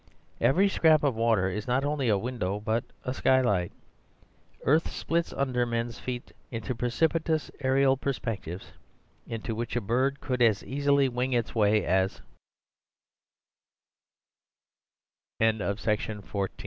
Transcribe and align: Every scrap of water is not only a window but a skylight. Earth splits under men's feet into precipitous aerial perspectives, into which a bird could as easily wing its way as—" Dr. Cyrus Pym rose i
Every 0.39 0.67
scrap 0.67 1.03
of 1.03 1.13
water 1.13 1.47
is 1.47 1.67
not 1.67 1.85
only 1.85 2.09
a 2.09 2.17
window 2.17 2.59
but 2.59 2.83
a 3.03 3.13
skylight. 3.13 3.71
Earth 4.63 4.89
splits 4.89 5.31
under 5.31 5.63
men's 5.63 5.99
feet 5.99 6.31
into 6.49 6.73
precipitous 6.73 7.51
aerial 7.59 7.95
perspectives, 7.95 8.71
into 9.27 9.53
which 9.53 9.75
a 9.75 9.79
bird 9.81 10.19
could 10.19 10.41
as 10.41 10.63
easily 10.63 11.07
wing 11.07 11.33
its 11.33 11.53
way 11.53 11.85
as—" 11.85 12.19
Dr. 15.39 15.77
Cyrus 15.77 15.97
Pym 16.07 16.23
rose 16.33 16.49
i 16.49 16.49